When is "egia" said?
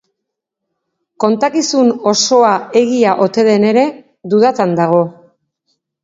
2.81-3.11